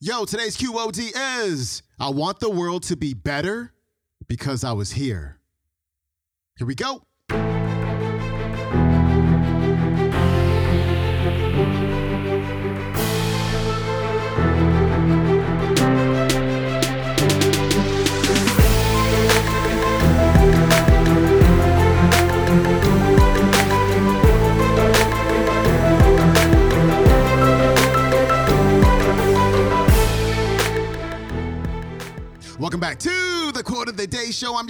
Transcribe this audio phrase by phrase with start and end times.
[0.00, 1.10] Yo, today's QOD
[1.42, 3.72] is I want the world to be better
[4.28, 5.40] because I was here.
[6.56, 7.02] Here we go.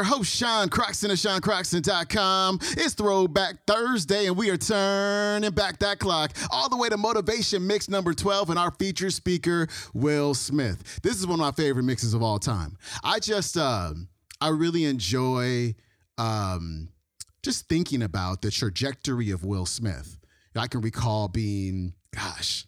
[0.00, 2.58] Your host, Sean Croxton of SeanCroxton.com.
[2.62, 7.66] It's Throwback Thursday, and we are turning back that clock all the way to Motivation
[7.66, 11.00] Mix number 12 and our featured speaker, Will Smith.
[11.02, 12.78] This is one of my favorite mixes of all time.
[13.04, 13.92] I just, uh,
[14.40, 15.74] I really enjoy
[16.16, 16.88] um,
[17.42, 20.16] just thinking about the trajectory of Will Smith.
[20.56, 22.64] I can recall being, gosh,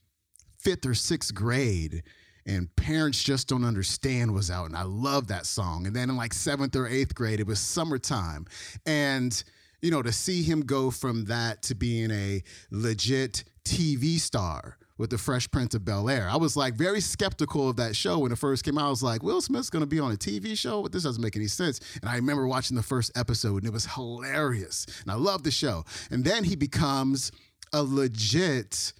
[0.58, 2.02] fifth or sixth grade
[2.46, 5.86] and parents just don't understand was out and i love that song.
[5.86, 8.46] And then in like seventh or eighth grade it was summertime
[8.86, 9.42] and
[9.80, 15.10] you know to see him go from that to being a legit tv star with
[15.10, 18.32] the fresh prince of bel air i was like very skeptical of that show when
[18.32, 18.86] it first came out.
[18.86, 20.82] I was like will smith's to be on a tv show?
[20.82, 21.80] But this doesn't make any sense.
[22.00, 25.50] And i remember watching the first episode and it was hilarious and i love the
[25.50, 25.84] show.
[26.10, 27.32] And then he becomes
[27.72, 28.92] a legit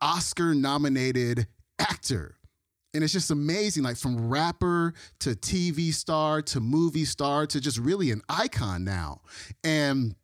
[0.00, 1.46] oscar nominated
[1.78, 2.36] actor
[2.94, 7.78] and it's just amazing like from rapper to tv star to movie star to just
[7.78, 9.20] really an icon now
[9.64, 10.14] and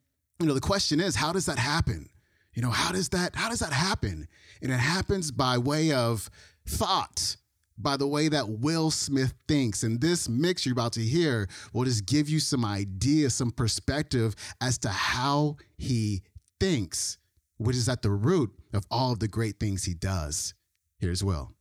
[0.41, 2.09] you know the question is how does that happen
[2.55, 4.27] you know how does that how does that happen
[4.63, 6.29] and it happens by way of
[6.67, 7.37] thought
[7.79, 9.83] by the way that Will Smith thinks.
[9.83, 14.35] And this mix you're about to hear will just give you some idea, some perspective
[14.61, 16.23] as to how he
[16.59, 17.19] thinks,
[17.59, 20.55] which is at the root of all of the great things he does.
[20.99, 21.56] Here's Will.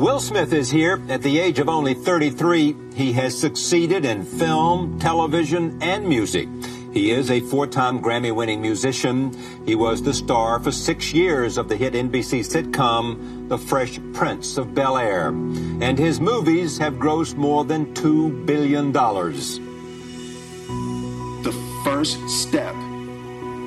[0.00, 1.00] Will Smith is here.
[1.08, 6.48] At the age of only 33, he has succeeded in film, television, and music.
[6.92, 9.34] He is a four-time Grammy-winning musician.
[9.64, 14.58] He was the star for six years of the hit NBC sitcom The Fresh Prince
[14.58, 15.28] of Bel-Air.
[15.28, 18.92] And his movies have grossed more than $2 billion.
[21.42, 21.52] The
[21.84, 22.74] first step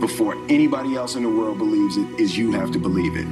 [0.03, 3.25] before anybody else in the world believes it is you have to believe it.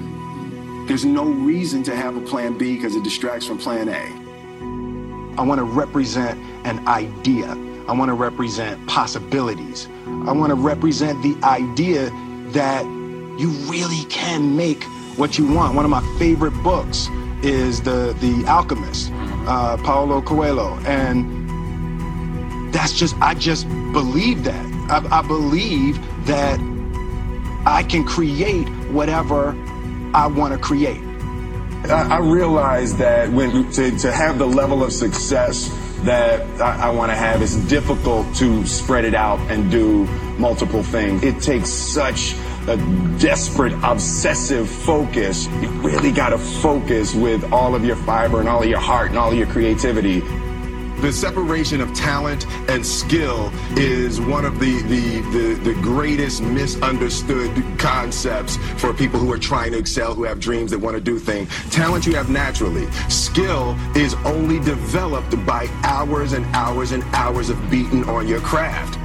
[0.88, 5.38] There's no reason to have a plan B because it distracts from plan A.
[5.38, 7.48] I want to represent an idea.
[7.90, 9.90] I want to represent possibilities.
[10.08, 12.10] I want to represent the idea
[12.52, 12.86] that
[13.38, 14.82] you really can make
[15.18, 15.76] what you want.
[15.76, 17.10] One of my favorite books
[17.44, 19.12] is the the Alchemist,
[19.46, 21.20] uh, Paulo Coelho, and
[22.74, 24.81] that's just I just believe that.
[24.92, 26.60] I, I believe that
[27.66, 29.56] I can create whatever
[30.14, 31.02] I want to create.
[31.86, 35.70] I, I realize that when to, to have the level of success
[36.04, 40.06] that I, I want to have, it's difficult to spread it out and do
[40.38, 41.24] multiple things.
[41.24, 42.36] It takes such
[42.68, 42.76] a
[43.18, 45.48] desperate, obsessive focus.
[45.48, 49.10] You really got to focus with all of your fiber and all of your heart
[49.10, 50.22] and all of your creativity.
[51.02, 57.52] The separation of talent and skill is one of the, the, the, the, greatest misunderstood
[57.80, 61.18] concepts for people who are trying to excel, who have dreams that want to do
[61.18, 61.50] things.
[61.72, 62.90] Talent you have naturally.
[63.10, 69.01] Skill is only developed by hours and hours and hours of beating on your craft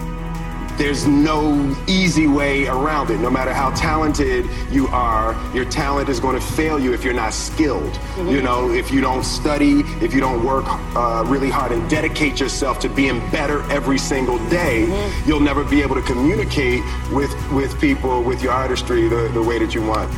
[0.77, 3.19] there's no easy way around it.
[3.19, 7.15] No matter how talented you are, your talent is going to fail you if you're
[7.15, 7.93] not skilled.
[7.93, 8.29] Mm-hmm.
[8.29, 12.39] You know, if you don't study, if you don't work uh, really hard and dedicate
[12.39, 15.29] yourself to being better every single day, mm-hmm.
[15.29, 19.59] you'll never be able to communicate with, with people, with your artistry, the, the way
[19.59, 20.11] that you want.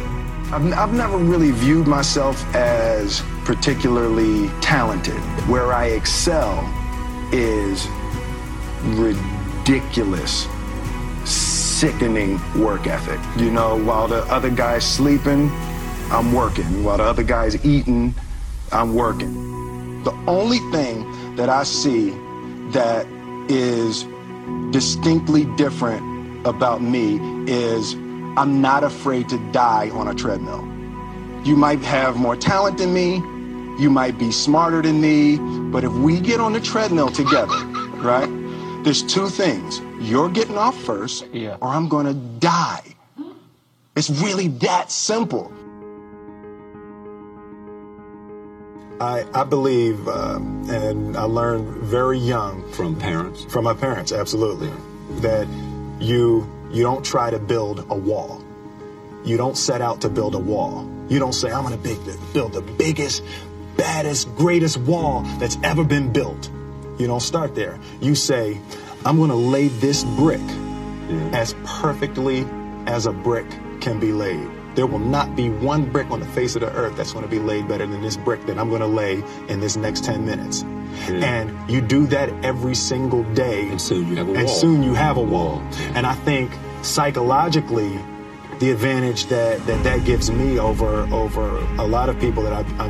[0.53, 5.19] I've, I've never really viewed myself as particularly talented.
[5.49, 6.63] Where I excel
[7.33, 7.87] is
[8.85, 9.38] ridiculous
[9.69, 10.49] ridiculous,
[11.25, 13.21] sickening work ethic.
[13.37, 15.51] You know, while the other guy's sleeping,
[16.11, 16.85] I'm working.
[16.85, 18.15] While the other guy's eating,
[18.73, 20.03] I'm working.
[20.05, 22.11] The only thing that I see
[22.71, 23.07] that
[23.51, 24.07] is
[24.71, 27.93] distinctly different about me is
[28.39, 30.67] I'm not afraid to die on a treadmill.
[31.47, 33.17] You might have more talent than me,
[33.83, 35.37] you might be smarter than me,
[35.71, 37.57] but if we get on the treadmill together,
[37.97, 38.38] right?
[38.85, 39.81] There's two things.
[40.01, 41.57] You're getting off first, yeah.
[41.61, 42.83] or I'm going to die.
[43.97, 45.53] It's really that simple.
[49.01, 54.73] I, I believe, uh, and I learned very young from parents, from my parents, absolutely,
[55.21, 55.47] that
[56.01, 58.43] you you don't try to build a wall.
[59.25, 60.89] You don't set out to build a wall.
[61.09, 63.23] You don't say, I'm going to build the biggest,
[63.77, 66.51] baddest, greatest wall that's ever been built.
[66.99, 67.79] You don't start there.
[68.01, 68.61] You say,
[69.05, 71.31] I'm going to lay this brick yeah.
[71.33, 72.45] as perfectly
[72.87, 73.49] as a brick
[73.81, 74.51] can be laid.
[74.75, 77.31] There will not be one brick on the face of the earth that's going to
[77.31, 80.25] be laid better than this brick that I'm going to lay in this next 10
[80.25, 80.65] minutes.
[81.09, 81.25] Yeah.
[81.25, 83.69] And you do that every single day.
[83.69, 84.41] And soon you have a wall.
[84.41, 85.63] And soon you have a wall.
[85.95, 86.53] And I think
[86.83, 87.99] psychologically,
[88.59, 92.89] the advantage that, that that gives me over over a lot of people that I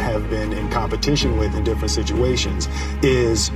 [0.00, 2.68] have been in competition with in different situations
[3.02, 3.50] is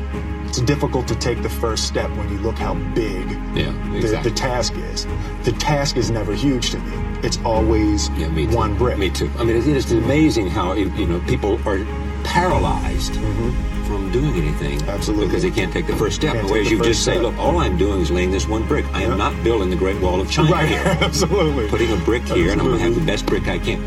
[0.45, 4.01] it's difficult to take the first step when you look how big yeah, exactly.
[4.01, 5.07] the, the, task is.
[5.43, 7.19] The task is never huge to me.
[7.23, 8.99] It's always yeah, one brick.
[8.99, 9.31] Me too.
[9.39, 11.85] I mean, it is amazing how you know people are
[12.23, 13.13] paralyzed.
[13.15, 14.83] Mm-hmm from doing anything.
[14.89, 15.27] Absolutely.
[15.27, 16.35] Because they can't take the first step.
[16.45, 17.17] Whereas you just step.
[17.17, 18.85] say, look, all I'm doing is laying this one brick.
[18.93, 19.19] I am yep.
[19.19, 20.51] not building the Great Wall of China.
[20.51, 20.83] Right, here.
[21.01, 21.69] absolutely.
[21.69, 22.53] Putting a brick here, absolutely.
[22.53, 23.83] and I'm going to have the best brick I can.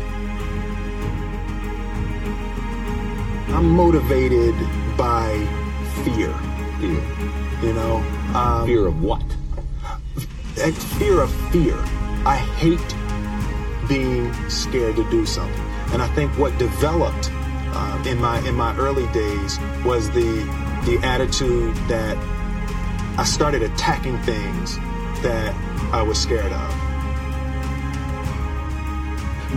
[3.54, 4.54] I'm motivated
[4.96, 5.28] by
[6.04, 6.32] fear.
[6.80, 7.02] Fear.
[7.62, 7.96] You know?
[8.34, 9.22] Um, fear of what?
[10.54, 11.76] Fear of fear.
[12.24, 12.78] I hate
[13.88, 15.60] being scared to do something.
[15.92, 17.30] And I think what developed
[17.72, 20.44] uh, in my in my early days was the
[20.84, 22.16] the attitude that
[23.18, 24.76] I started attacking things
[25.22, 25.54] that
[25.92, 26.90] I was scared of.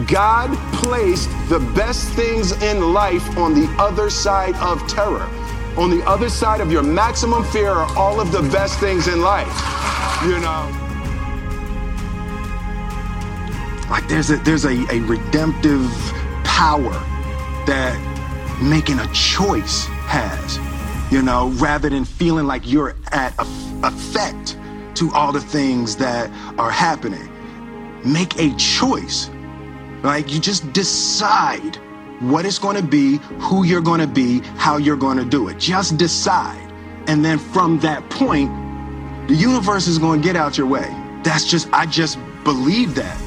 [0.08, 5.30] God placed the best things in life on the other side of terror.
[5.78, 9.22] On the other side of your maximum fear are all of the best things in
[9.22, 9.48] life.
[10.24, 10.70] You know?
[13.90, 15.90] Like there's a there's a, a redemptive
[16.44, 16.94] power
[17.66, 17.98] that
[18.62, 20.60] making a choice has,
[21.12, 23.34] you know, rather than feeling like you're at
[23.84, 24.58] effect
[24.96, 26.30] to all the things that
[26.60, 27.30] are happening.
[28.06, 29.30] Make a choice.
[30.04, 31.78] Like you just decide
[32.20, 35.48] what it's going to be, who you're going to be, how you're going to do
[35.48, 35.58] it.
[35.58, 36.72] Just decide.
[37.08, 38.50] And then from that point,
[39.28, 40.88] the universe is going to get out your way.
[41.24, 43.23] That's just, I just believe that.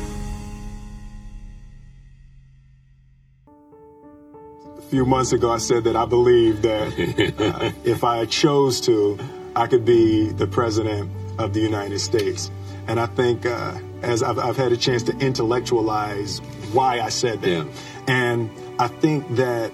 [4.86, 9.18] Few months ago, I said that I believe that uh, if I chose to,
[9.54, 12.50] I could be the president of the United States.
[12.86, 16.38] And I think uh, as I've, I've, had a chance to intellectualize
[16.72, 17.50] why I said that.
[17.50, 17.64] Yeah.
[18.06, 19.72] And I think that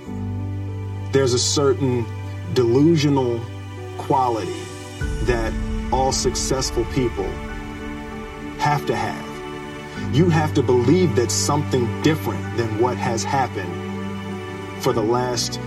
[1.12, 2.06] there's a certain
[2.54, 3.40] delusional
[3.98, 4.62] quality
[5.24, 5.52] that
[5.92, 7.28] all successful people
[8.58, 9.28] have to have.
[10.14, 13.81] You have to believe that something different than what has happened
[14.82, 15.61] for the last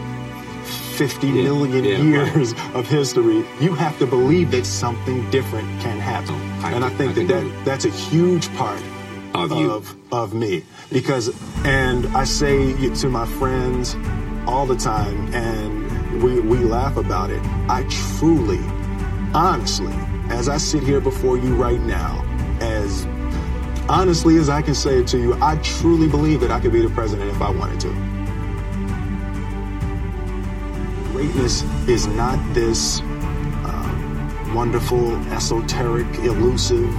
[0.97, 2.75] 50 yeah, million yeah, years right.
[2.75, 6.35] of history, you have to believe that something different can happen.
[6.63, 8.81] I and I think I that, that that's a huge part
[9.33, 10.63] of, of, of me.
[10.91, 11.33] Because,
[11.65, 13.95] and I say to my friends
[14.47, 18.59] all the time, and we, we laugh about it, I truly,
[19.33, 19.93] honestly,
[20.29, 22.23] as I sit here before you right now,
[22.59, 23.05] as
[23.89, 26.81] honestly as I can say it to you, I truly believe that I could be
[26.81, 28.14] the president if I wanted to.
[31.15, 36.93] Greatness is not this uh, wonderful, esoteric, elusive,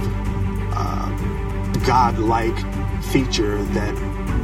[0.73, 2.57] uh, God-like
[3.03, 3.95] feature that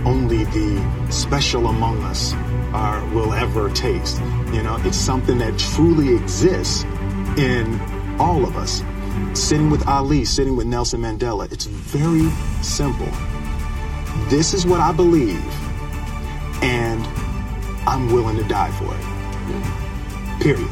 [0.06, 2.34] only the special among us
[2.72, 4.20] are will ever taste.
[4.54, 6.84] You know, it's something that truly exists
[7.36, 7.80] in
[8.20, 8.84] all of us.
[9.34, 12.30] Sitting with Ali, sitting with Nelson Mandela, it's very
[12.62, 13.10] simple.
[14.30, 15.44] This is what I believe,
[16.62, 17.04] and
[17.88, 19.23] I'm willing to die for it.
[20.40, 20.70] Period.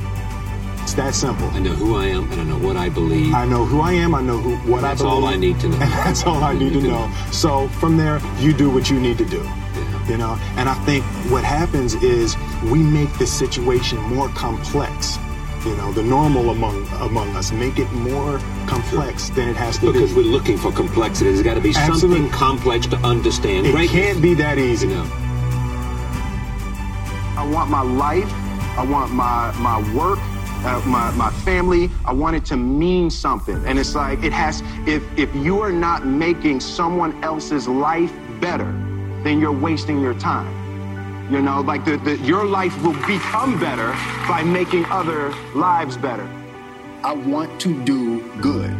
[0.83, 1.47] It's that simple.
[1.51, 3.33] I know who I am and I know what I believe.
[3.33, 4.13] I know who I am.
[4.13, 5.21] I know who what that's I believe.
[5.21, 5.73] That's all I need to know.
[5.75, 7.07] And that's all I need, need to, know.
[7.07, 7.31] know.
[7.31, 9.41] So from there, you do what you need to do.
[9.41, 10.09] Yeah.
[10.09, 12.35] You know, and I think what happens is
[12.65, 15.17] we make the situation more complex.
[15.63, 19.35] You know, the normal among among us make it more complex sure.
[19.35, 19.99] than it has to because be.
[19.99, 21.29] Because we're looking for complexity.
[21.31, 22.17] There's got to be Absolutely.
[22.17, 23.67] something complex to understand.
[23.67, 24.87] It can't be that easy.
[24.87, 25.09] You know.
[27.37, 28.29] I want my life
[28.81, 30.17] I want my my work,
[30.65, 31.87] uh, my my family.
[32.03, 33.63] I want it to mean something.
[33.67, 34.63] And it's like it has.
[34.87, 38.71] If if you are not making someone else's life better,
[39.21, 40.49] then you're wasting your time.
[41.31, 43.91] You know, like the, the your life will become better
[44.27, 46.27] by making other lives better.
[47.03, 48.71] I want to do good.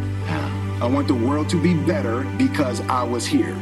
[0.82, 3.56] I want the world to be better because I was here.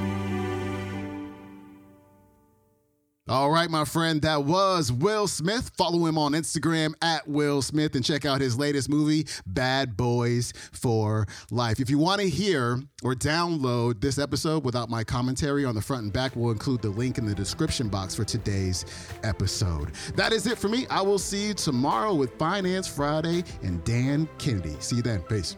[3.31, 5.71] All right, my friend, that was Will Smith.
[5.77, 10.53] Follow him on Instagram at Will Smith and check out his latest movie, Bad Boys
[10.73, 11.79] for Life.
[11.79, 16.03] If you want to hear or download this episode without my commentary on the front
[16.03, 18.85] and back, we'll include the link in the description box for today's
[19.23, 19.93] episode.
[20.17, 20.89] That is it for me.
[20.91, 24.75] I will see you tomorrow with Finance Friday and Dan Kennedy.
[24.81, 25.23] See you then.
[25.23, 25.57] Peace.